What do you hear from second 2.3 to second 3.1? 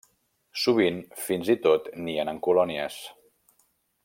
en colònies.